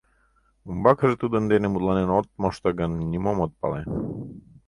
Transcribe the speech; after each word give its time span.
Умбакыже 0.69 1.15
тудын 1.23 1.43
дене 1.51 1.67
мутланен 1.69 2.09
от 2.17 2.27
мошто 2.41 2.69
гын, 2.79 2.91
нимом 3.11 3.37
от 3.45 3.51
пале. 3.59 3.81